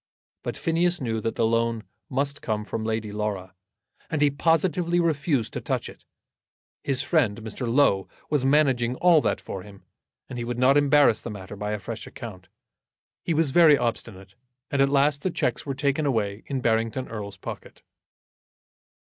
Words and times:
But 0.41 0.57
Phineas 0.57 0.99
knew 0.99 1.21
that 1.21 1.35
the 1.35 1.45
loan 1.45 1.83
must 2.09 2.41
come 2.41 2.65
from 2.65 2.83
Lady 2.83 3.11
Laura, 3.11 3.53
and 4.09 4.19
he 4.19 4.31
positively 4.31 4.99
refused 4.99 5.53
to 5.53 5.61
touch 5.61 5.87
it. 5.87 6.05
His 6.83 7.03
friend, 7.03 7.39
Mr. 7.43 7.71
Low, 7.71 8.07
was 8.27 8.43
managing 8.43 8.95
all 8.95 9.21
that 9.21 9.39
for 9.39 9.61
him, 9.61 9.83
and 10.27 10.39
he 10.39 10.43
would 10.43 10.57
not 10.57 10.75
embarrass 10.75 11.19
the 11.21 11.29
matter 11.29 11.55
by 11.55 11.73
a 11.73 11.79
fresh 11.79 12.07
account. 12.07 12.47
He 13.21 13.35
was 13.35 13.51
very 13.51 13.77
obstinate, 13.77 14.33
and 14.71 14.81
at 14.81 14.89
last 14.89 15.21
the 15.21 15.29
cheques 15.29 15.67
were 15.67 15.75
taken 15.75 16.07
away 16.07 16.41
in 16.47 16.61
Barrington 16.61 17.07
Erle's 17.07 17.37
pocket. 17.37 17.83